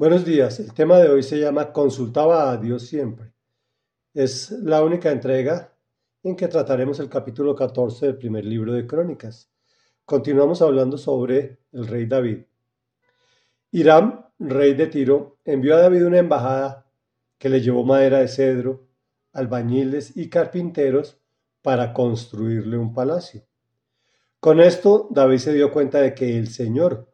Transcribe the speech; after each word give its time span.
Buenos 0.00 0.24
días, 0.24 0.58
el 0.60 0.72
tema 0.72 0.96
de 0.96 1.10
hoy 1.10 1.22
se 1.22 1.38
llama 1.38 1.74
Consultaba 1.74 2.50
a 2.50 2.56
Dios 2.56 2.86
siempre. 2.86 3.34
Es 4.14 4.50
la 4.50 4.82
única 4.82 5.10
entrega 5.10 5.74
en 6.22 6.36
que 6.36 6.48
trataremos 6.48 6.98
el 7.00 7.10
capítulo 7.10 7.54
14 7.54 8.06
del 8.06 8.16
primer 8.16 8.46
libro 8.46 8.72
de 8.72 8.86
Crónicas. 8.86 9.52
Continuamos 10.06 10.62
hablando 10.62 10.96
sobre 10.96 11.58
el 11.72 11.86
rey 11.86 12.06
David. 12.06 12.44
Hiram, 13.72 14.24
rey 14.38 14.72
de 14.72 14.86
Tiro, 14.86 15.36
envió 15.44 15.76
a 15.76 15.80
David 15.80 16.06
una 16.06 16.18
embajada 16.20 16.90
que 17.36 17.50
le 17.50 17.60
llevó 17.60 17.84
madera 17.84 18.20
de 18.20 18.28
cedro, 18.28 18.88
albañiles 19.34 20.16
y 20.16 20.30
carpinteros 20.30 21.20
para 21.60 21.92
construirle 21.92 22.78
un 22.78 22.94
palacio. 22.94 23.42
Con 24.40 24.60
esto, 24.60 25.08
David 25.10 25.36
se 25.36 25.52
dio 25.52 25.70
cuenta 25.70 26.00
de 26.00 26.14
que 26.14 26.38
el 26.38 26.48
Señor, 26.48 27.06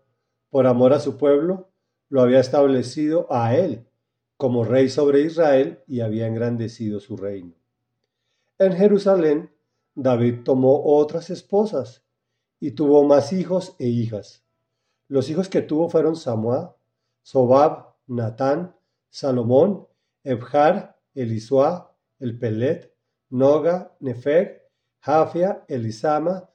por 0.50 0.68
amor 0.68 0.92
a 0.92 1.00
su 1.00 1.18
pueblo, 1.18 1.72
lo 2.08 2.22
había 2.22 2.40
establecido 2.40 3.26
a 3.30 3.56
él 3.56 3.86
como 4.36 4.64
rey 4.64 4.88
sobre 4.88 5.22
Israel 5.22 5.80
y 5.86 6.00
había 6.00 6.26
engrandecido 6.26 7.00
su 7.00 7.16
reino. 7.16 7.54
En 8.58 8.72
Jerusalén, 8.72 9.50
David 9.94 10.42
tomó 10.44 10.82
otras 10.84 11.30
esposas 11.30 12.04
y 12.60 12.72
tuvo 12.72 13.04
más 13.04 13.32
hijos 13.32 13.76
e 13.78 13.86
hijas. 13.86 14.44
Los 15.08 15.30
hijos 15.30 15.48
que 15.48 15.62
tuvo 15.62 15.88
fueron 15.88 16.16
Samuel, 16.16 16.68
Sobab, 17.22 17.94
Natán, 18.06 18.74
Salomón, 19.08 19.86
Ebjar, 20.22 20.98
Elisua, 21.14 21.94
El 22.18 22.38
Pelet, 22.38 22.92
Noga, 23.30 23.96
Nefeg, 24.00 24.62
Jafia, 25.00 25.64
Elisama, 25.68 26.50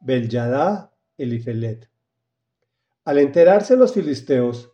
Beljadá, 0.00 0.92
Elifelet. 1.16 1.88
Al 3.04 3.18
enterarse 3.18 3.76
los 3.76 3.92
filisteos 3.92 4.73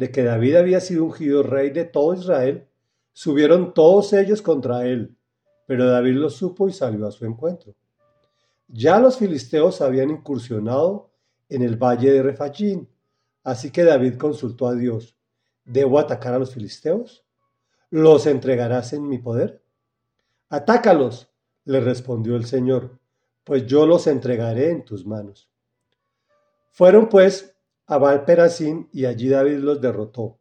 de 0.00 0.10
que 0.10 0.22
David 0.22 0.56
había 0.56 0.80
sido 0.80 1.04
ungido 1.04 1.42
rey 1.42 1.68
de 1.68 1.84
todo 1.84 2.14
Israel, 2.14 2.66
subieron 3.12 3.74
todos 3.74 4.14
ellos 4.14 4.40
contra 4.40 4.86
él, 4.86 5.14
pero 5.66 5.90
David 5.90 6.14
lo 6.14 6.30
supo 6.30 6.70
y 6.70 6.72
salió 6.72 7.06
a 7.06 7.10
su 7.10 7.26
encuentro. 7.26 7.74
Ya 8.66 8.98
los 8.98 9.18
filisteos 9.18 9.82
habían 9.82 10.08
incursionado 10.08 11.10
en 11.50 11.60
el 11.60 11.76
valle 11.76 12.12
de 12.12 12.22
Refayín, 12.22 12.88
así 13.44 13.70
que 13.70 13.84
David 13.84 14.16
consultó 14.16 14.68
a 14.68 14.74
Dios, 14.74 15.18
¿debo 15.66 15.98
atacar 15.98 16.32
a 16.32 16.38
los 16.38 16.54
filisteos? 16.54 17.26
¿Los 17.90 18.26
entregarás 18.26 18.94
en 18.94 19.06
mi 19.06 19.18
poder? 19.18 19.62
Atácalos, 20.48 21.28
le 21.66 21.78
respondió 21.78 22.36
el 22.36 22.46
Señor, 22.46 22.98
pues 23.44 23.66
yo 23.66 23.84
los 23.84 24.06
entregaré 24.06 24.70
en 24.70 24.82
tus 24.82 25.04
manos. 25.04 25.50
Fueron 26.70 27.10
pues 27.10 27.54
a 27.90 27.98
Valperasín 27.98 28.88
y 28.92 29.06
allí 29.06 29.28
David 29.28 29.58
los 29.58 29.80
derrotó. 29.80 30.38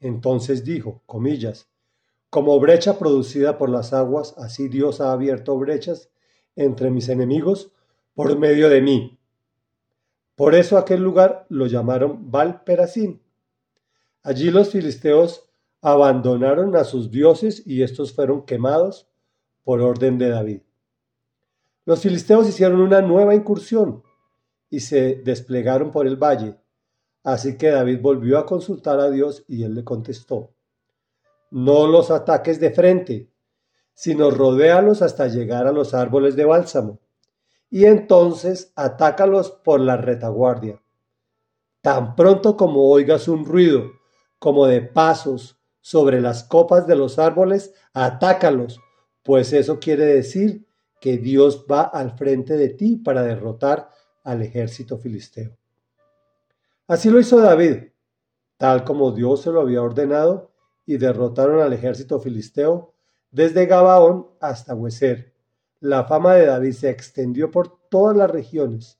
Entonces 0.00 0.64
dijo, 0.64 1.02
comillas, 1.06 1.68
como 2.30 2.58
brecha 2.58 2.98
producida 2.98 3.58
por 3.58 3.70
las 3.70 3.92
aguas, 3.92 4.34
así 4.38 4.66
Dios 4.66 5.00
ha 5.00 5.12
abierto 5.12 5.56
brechas 5.56 6.10
entre 6.56 6.90
mis 6.90 7.08
enemigos 7.08 7.70
por 8.12 8.36
medio 8.36 8.68
de 8.68 8.82
mí. 8.82 9.20
Por 10.34 10.56
eso 10.56 10.76
aquel 10.76 11.00
lugar 11.00 11.46
lo 11.48 11.66
llamaron 11.68 12.28
Valperasín. 12.28 13.22
Allí 14.24 14.50
los 14.50 14.70
filisteos 14.70 15.48
abandonaron 15.82 16.74
a 16.74 16.82
sus 16.82 17.12
dioses 17.12 17.64
y 17.64 17.84
estos 17.84 18.12
fueron 18.12 18.44
quemados 18.44 19.08
por 19.62 19.80
orden 19.80 20.18
de 20.18 20.30
David. 20.30 20.60
Los 21.84 22.02
filisteos 22.02 22.48
hicieron 22.48 22.80
una 22.80 23.00
nueva 23.00 23.36
incursión 23.36 24.02
y 24.68 24.80
se 24.80 25.22
desplegaron 25.24 25.92
por 25.92 26.08
el 26.08 26.16
valle 26.16 26.59
Así 27.22 27.58
que 27.58 27.68
David 27.68 28.00
volvió 28.00 28.38
a 28.38 28.46
consultar 28.46 28.98
a 29.00 29.10
Dios 29.10 29.44
y 29.46 29.62
él 29.64 29.74
le 29.74 29.84
contestó, 29.84 30.54
no 31.50 31.86
los 31.86 32.10
ataques 32.10 32.60
de 32.60 32.70
frente, 32.70 33.30
sino 33.92 34.30
rodéalos 34.30 35.02
hasta 35.02 35.26
llegar 35.26 35.66
a 35.66 35.72
los 35.72 35.92
árboles 35.92 36.36
de 36.36 36.44
bálsamo, 36.44 37.00
y 37.68 37.84
entonces 37.84 38.72
atácalos 38.74 39.50
por 39.50 39.80
la 39.80 39.96
retaguardia. 39.96 40.80
Tan 41.82 42.14
pronto 42.16 42.56
como 42.56 42.88
oigas 42.88 43.28
un 43.28 43.44
ruido, 43.44 43.90
como 44.38 44.66
de 44.66 44.80
pasos 44.80 45.58
sobre 45.80 46.20
las 46.20 46.44
copas 46.44 46.86
de 46.86 46.96
los 46.96 47.18
árboles, 47.18 47.74
atácalos, 47.92 48.80
pues 49.22 49.52
eso 49.52 49.78
quiere 49.78 50.06
decir 50.06 50.66
que 51.00 51.18
Dios 51.18 51.66
va 51.70 51.82
al 51.82 52.16
frente 52.16 52.56
de 52.56 52.70
ti 52.70 52.96
para 52.96 53.22
derrotar 53.22 53.90
al 54.24 54.42
ejército 54.42 54.98
filisteo. 54.98 55.59
Así 56.90 57.08
lo 57.08 57.20
hizo 57.20 57.40
David, 57.40 57.84
tal 58.56 58.82
como 58.82 59.12
Dios 59.12 59.42
se 59.42 59.52
lo 59.52 59.60
había 59.60 59.80
ordenado, 59.80 60.50
y 60.84 60.96
derrotaron 60.96 61.60
al 61.60 61.72
ejército 61.72 62.18
filisteo 62.18 62.94
desde 63.30 63.66
Gabaón 63.66 64.26
hasta 64.40 64.74
Hueser. 64.74 65.32
La 65.78 66.02
fama 66.06 66.34
de 66.34 66.46
David 66.46 66.72
se 66.72 66.90
extendió 66.90 67.48
por 67.48 67.78
todas 67.88 68.16
las 68.16 68.28
regiones, 68.28 68.98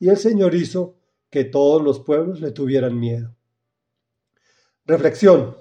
y 0.00 0.08
el 0.08 0.16
Señor 0.16 0.56
hizo 0.56 0.96
que 1.30 1.44
todos 1.44 1.80
los 1.80 2.00
pueblos 2.00 2.40
le 2.40 2.50
tuvieran 2.50 2.98
miedo. 2.98 3.36
Reflexión. 4.84 5.58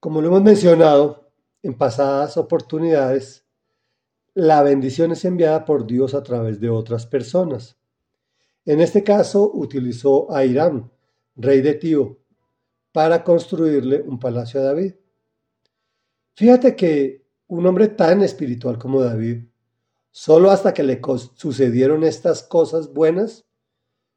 Como 0.00 0.22
lo 0.22 0.28
hemos 0.28 0.42
mencionado 0.42 1.30
en 1.62 1.76
pasadas 1.76 2.38
oportunidades, 2.38 3.44
la 4.32 4.62
bendición 4.62 5.12
es 5.12 5.26
enviada 5.26 5.66
por 5.66 5.86
Dios 5.86 6.14
a 6.14 6.22
través 6.22 6.58
de 6.58 6.70
otras 6.70 7.04
personas. 7.04 7.76
En 8.66 8.80
este 8.80 9.04
caso 9.04 9.50
utilizó 9.54 10.30
a 10.34 10.44
Irán, 10.44 10.90
rey 11.36 11.60
de 11.60 11.74
Tío, 11.74 12.18
para 12.92 13.22
construirle 13.22 14.02
un 14.02 14.18
palacio 14.18 14.60
a 14.60 14.64
David. 14.64 14.94
Fíjate 16.34 16.74
que 16.74 17.24
un 17.46 17.64
hombre 17.64 17.88
tan 17.88 18.22
espiritual 18.22 18.76
como 18.76 19.02
David, 19.02 19.44
solo 20.10 20.50
hasta 20.50 20.74
que 20.74 20.82
le 20.82 21.00
sucedieron 21.36 22.02
estas 22.02 22.42
cosas 22.42 22.92
buenas, 22.92 23.46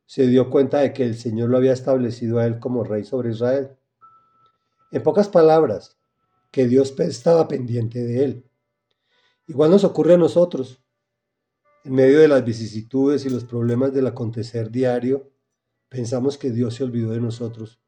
se 0.08 0.26
dio 0.26 0.50
cuenta 0.50 0.80
de 0.80 0.94
que 0.94 1.04
el 1.04 1.16
Señor 1.16 1.50
lo 1.50 1.58
había 1.58 1.74
establecido 1.74 2.40
a 2.40 2.48
él 2.48 2.59
como 2.59 2.84
rey 2.84 3.04
sobre 3.06 3.30
Israel. 3.30 3.78
En 4.92 5.04
pocas 5.04 5.30
palabras, 5.30 6.00
que 6.50 6.68
Dios 6.68 7.00
estaba 7.00 7.48
pendiente 7.48 8.04
de 8.04 8.24
él. 8.24 8.50
Igual 9.46 9.70
nos 9.70 9.84
ocurre 9.84 10.16
a 10.16 10.18
nosotros. 10.18 10.82
En 11.90 11.96
medio 11.96 12.20
de 12.20 12.28
las 12.28 12.46
vicisitudes 12.46 13.26
y 13.26 13.32
los 13.32 13.46
problemas 13.46 13.92
del 13.92 14.06
acontecer 14.06 14.70
diario, 14.70 15.32
pensamos 15.90 16.38
que 16.38 16.52
Dios 16.52 16.76
se 16.76 16.84
olvidó 16.84 17.14
de 17.14 17.20
nosotros. 17.20 17.82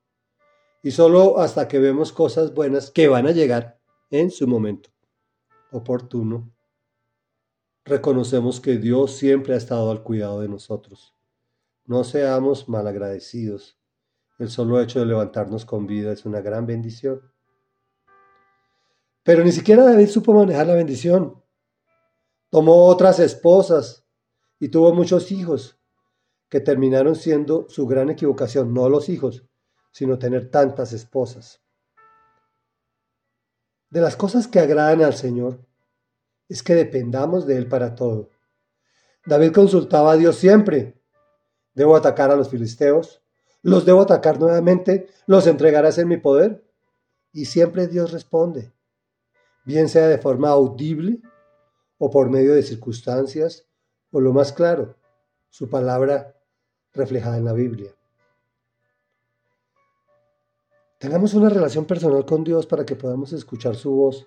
Y 0.82 0.90
solo 0.90 1.38
hasta 1.38 1.68
que 1.68 1.78
vemos 1.78 2.12
cosas 2.12 2.52
buenas 2.52 2.90
que 2.90 3.08
van 3.08 3.28
a 3.28 3.32
llegar 3.32 3.80
en 4.10 4.32
su 4.32 4.48
momento 4.48 4.90
oportuno, 5.72 6.52
reconocemos 7.86 8.60
que 8.60 8.80
Dios 8.80 9.12
siempre 9.12 9.54
ha 9.54 9.58
estado 9.58 9.92
al 9.92 10.02
cuidado 10.02 10.42
de 10.42 10.50
nosotros. 10.50 11.16
No 11.86 12.04
seamos 12.04 12.68
malagradecidos. 12.68 13.78
El 14.40 14.50
solo 14.50 14.82
hecho 14.82 15.00
de 15.00 15.06
levantarnos 15.06 15.64
con 15.64 15.86
vida 15.86 16.12
es 16.12 16.26
una 16.26 16.42
gran 16.42 16.66
bendición. 16.66 17.22
Pero 19.22 19.44
ni 19.44 19.52
siquiera 19.52 19.84
David 19.84 20.08
supo 20.08 20.34
manejar 20.34 20.66
la 20.66 20.74
bendición. 20.74 21.41
Tomó 22.52 22.88
otras 22.88 23.20
esposas 23.20 24.06
y 24.60 24.68
tuvo 24.68 24.94
muchos 24.94 25.32
hijos, 25.32 25.80
que 26.50 26.60
terminaron 26.60 27.16
siendo 27.16 27.66
su 27.70 27.88
gran 27.88 28.10
equivocación, 28.10 28.74
no 28.74 28.90
los 28.90 29.08
hijos, 29.08 29.46
sino 29.94 30.20
tener 30.20 30.52
tantas 30.52 30.92
esposas. 30.92 31.62
De 33.90 34.02
las 34.02 34.18
cosas 34.18 34.50
que 34.50 34.60
agradan 34.60 35.02
al 35.02 35.14
Señor 35.14 35.66
es 36.50 36.62
que 36.62 36.76
dependamos 36.76 37.48
de 37.48 37.56
Él 37.56 37.70
para 37.70 37.96
todo. 37.96 38.30
David 39.26 39.54
consultaba 39.54 40.12
a 40.12 40.18
Dios 40.18 40.36
siempre. 40.36 41.02
¿Debo 41.74 41.96
atacar 41.96 42.32
a 42.32 42.36
los 42.36 42.50
filisteos? 42.50 43.24
¿Los 43.62 43.86
debo 43.86 44.02
atacar 44.02 44.42
nuevamente? 44.42 45.08
¿Los 45.26 45.48
entregarás 45.48 45.98
en 46.00 46.10
mi 46.10 46.18
poder? 46.18 46.66
Y 47.32 47.46
siempre 47.46 47.88
Dios 47.88 48.12
responde, 48.12 48.74
bien 49.64 49.88
sea 49.88 50.10
de 50.10 50.18
forma 50.18 50.50
audible 50.50 51.22
o 52.04 52.10
por 52.10 52.32
medio 52.32 52.56
de 52.56 52.64
circunstancias, 52.64 53.68
o 54.10 54.20
lo 54.20 54.34
más 54.34 54.52
claro, 54.52 54.98
su 55.52 55.70
palabra 55.70 56.36
reflejada 56.94 57.38
en 57.38 57.46
la 57.46 57.54
Biblia. 57.54 57.96
Tengamos 60.98 61.36
una 61.36 61.50
relación 61.50 61.86
personal 61.86 62.26
con 62.26 62.44
Dios 62.44 62.66
para 62.66 62.88
que 62.88 62.96
podamos 62.96 63.34
escuchar 63.34 63.76
su 63.76 63.92
voz, 63.92 64.26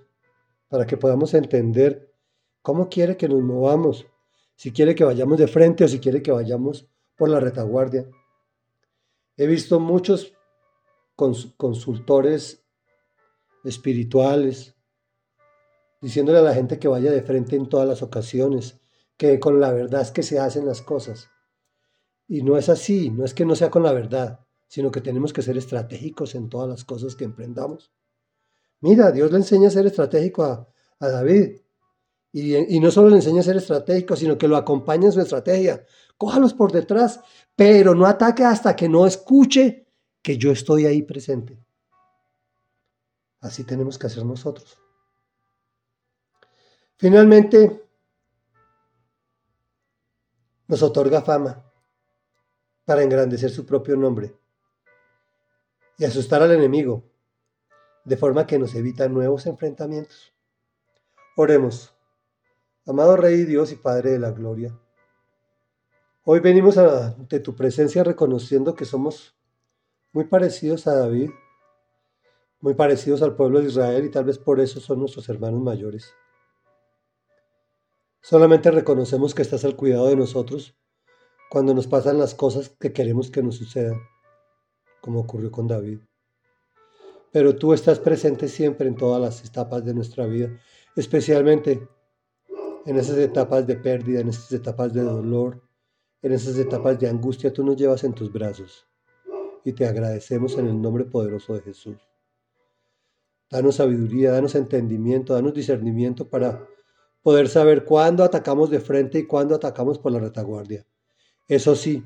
para 0.69 0.87
que 0.87 0.97
podamos 0.97 1.35
entender 1.35 2.15
cómo 2.63 2.89
quiere 2.89 3.17
que 3.17 3.29
nos 3.29 3.43
movamos, 3.43 4.07
si 4.55 4.71
quiere 4.71 4.95
que 4.95 5.03
vayamos 5.03 5.37
de 5.37 5.49
frente 5.49 5.83
o 5.83 5.89
si 5.89 5.99
quiere 5.99 6.23
que 6.23 6.31
vayamos 6.31 6.89
por 7.17 7.29
la 7.29 7.41
retaguardia. 7.41 8.09
He 9.37 9.49
visto 9.49 9.81
muchos 9.81 10.33
consultores 11.17 12.65
espirituales, 13.65 14.74
diciéndole 16.05 16.41
a 16.41 16.43
la 16.43 16.53
gente 16.53 16.79
que 16.79 16.87
vaya 16.87 17.11
de 17.11 17.23
frente 17.23 17.57
en 17.57 17.67
todas 17.67 17.89
las 17.89 18.03
ocasiones, 18.03 18.79
que 19.17 19.41
con 19.41 19.59
la 19.59 19.73
verdad 19.73 20.03
es 20.03 20.11
que 20.11 20.23
se 20.23 20.39
hacen 20.39 20.67
las 20.67 20.83
cosas. 20.83 21.31
Y 22.29 22.43
no 22.43 22.59
es 22.59 22.69
así, 22.69 23.09
no 23.09 23.25
es 23.25 23.33
que 23.33 23.47
no 23.47 23.57
sea 23.57 23.71
con 23.71 23.83
la 23.83 23.93
verdad, 23.93 24.41
sino 24.69 24.91
que 24.91 25.01
tenemos 25.01 25.33
que 25.33 25.41
ser 25.41 25.57
estratégicos 25.57 26.35
en 26.35 26.51
todas 26.51 26.69
las 26.69 26.85
cosas 26.85 27.17
que 27.17 27.25
emprendamos. 27.25 27.91
Mira, 28.83 29.13
Dios 29.13 29.31
le 29.31 29.39
enseña 29.39 29.69
a 29.69 29.71
ser 29.71 29.87
estratégico 29.87 30.45
a, 30.45 30.69
David. 31.09 31.63
Y, 32.33 32.55
y, 32.55 32.81
no 32.81 32.91
solo 32.91 33.09
le 33.09 33.17
enseña 33.17 33.41
a 33.41 33.45
ser 33.45 33.57
estratégico, 33.57 34.15
sino 34.15 34.37
que 34.37 34.47
lo 34.47 34.59
acompaña 34.59 35.07
en 35.07 35.13
su 35.13 35.23
estrategia. 35.23 35.87
Cójalos 36.19 36.53
por 36.53 36.71
detrás, 36.71 37.21
pero 37.57 37.95
no 37.95 38.05
ataque 38.05 38.45
hasta 38.45 38.77
que 38.77 38.91
no 38.91 39.07
escuche 39.07 39.87
que 40.21 40.37
yo 40.37 40.53
estoy 40.53 40.85
ahí 40.85 41.01
presente. 41.01 41.65
Así 43.41 43.65
tenemos 43.65 43.99
que 43.99 44.09
hacer 44.09 44.27
nosotros. 44.27 44.84
Finalmente, 46.97 47.85
nos 50.69 50.83
otorga 50.83 51.23
fama 51.23 51.65
para 52.85 53.03
engrandecer 53.03 53.51
su 53.51 53.67
propio 53.67 53.97
nombre 53.97 54.35
y 55.99 56.05
asustar 56.05 56.43
al 56.43 56.53
enemigo, 56.53 57.05
de 58.05 58.17
forma 58.17 58.47
que 58.47 58.59
nos 58.59 58.75
evita 58.75 59.09
nuevos 59.09 59.47
enfrentamientos. 59.47 60.35
Oremos, 61.37 61.95
amado 62.87 63.17
Rey 63.17 63.45
Dios 63.45 63.73
y 63.73 63.77
Padre 63.77 64.13
de 64.13 64.19
la 64.19 64.31
Gloria. 64.31 64.79
Hoy 66.25 66.41
venimos 66.41 66.79
ante 66.79 67.41
tu 67.41 67.55
presencia 67.55 68.05
reconociendo 68.05 68.75
que 68.75 68.85
somos 68.85 69.37
muy 70.13 70.25
parecidos 70.25 70.87
a 70.87 70.95
David, 70.95 71.31
muy 72.61 72.75
parecidos 72.75 73.21
al 73.23 73.35
pueblo 73.35 73.61
de 73.61 73.67
Israel 73.67 74.05
y 74.05 74.11
tal 74.11 74.25
vez 74.25 74.39
por 74.39 74.61
eso 74.61 74.81
son 74.81 75.01
nuestros 75.01 75.29
hermanos 75.29 75.61
mayores. 75.61 76.15
Solamente 78.27 78.71
reconocemos 78.71 79.35
que 79.35 79.43
estás 79.43 79.67
al 79.67 79.77
cuidado 79.77 80.07
de 80.07 80.17
nosotros 80.17 80.75
cuando 81.51 81.75
nos 81.75 81.87
pasan 81.87 82.17
las 82.17 82.35
cosas 82.35 82.71
que 82.71 82.91
queremos 82.91 83.31
que 83.31 83.43
nos 83.43 83.57
sucedan, 83.57 84.01
como 85.03 85.21
ocurrió 85.21 85.51
con 85.51 85.69
David. 85.69 85.99
Pero 87.33 87.55
tú 87.55 87.75
estás 87.75 87.99
presente 87.99 88.49
siempre 88.49 88.89
en 88.89 88.97
todas 88.97 89.21
las 89.21 89.45
etapas 89.45 89.85
de 89.85 89.93
nuestra 89.93 90.25
vida, 90.25 90.59
especialmente 90.97 91.87
en 92.87 92.97
esas 92.97 93.19
etapas 93.19 93.67
de 93.67 93.77
pérdida, 93.77 94.21
en 94.21 94.31
esas 94.31 94.51
etapas 94.53 94.95
de 94.95 95.03
dolor, 95.03 95.61
en 96.23 96.33
esas 96.33 96.57
etapas 96.57 96.99
de 96.99 97.11
angustia, 97.11 97.53
tú 97.53 97.63
nos 97.63 97.77
llevas 97.77 98.05
en 98.05 98.15
tus 98.15 98.33
brazos 98.33 98.87
y 99.67 99.75
te 99.75 99.87
agradecemos 99.87 100.57
en 100.57 100.69
el 100.69 100.81
nombre 100.81 101.05
poderoso 101.05 101.53
de 101.53 101.61
Jesús. 101.61 101.99
Danos 103.51 103.75
sabiduría, 103.75 104.33
danos 104.33 104.55
entendimiento, 104.55 105.35
danos 105.35 105.53
discernimiento 105.53 106.27
para 106.31 106.67
poder 107.25 107.49
saber 107.49 107.87
cuándo 107.87 108.23
atacamos 108.23 108.69
de 108.69 108.81
frente 108.81 109.19
y 109.21 109.27
cuándo 109.27 109.55
atacamos 109.55 109.99
por 109.99 110.13
la 110.13 110.21
retaguardia. 110.21 110.87
Eso 111.49 111.75
sí, 111.75 112.05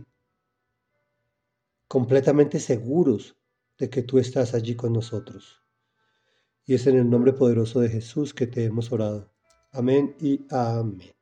completamente 1.89 2.61
seguros 2.61 3.37
de 3.79 3.91
que 3.91 4.03
tú 4.03 4.21
estás 4.21 4.55
allí 4.55 4.77
con 4.77 4.93
nosotros. 4.93 5.65
Y 6.65 6.75
es 6.75 6.87
en 6.87 6.97
el 6.99 7.11
nombre 7.11 7.33
poderoso 7.33 7.81
de 7.81 7.89
Jesús 7.89 8.33
que 8.33 8.47
te 8.47 8.65
hemos 8.65 8.93
orado. 8.93 9.33
Amén 9.73 10.15
y 10.21 10.47
amén. 10.51 11.18